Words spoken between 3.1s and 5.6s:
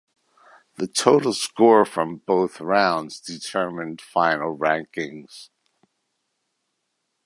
determined final rankings.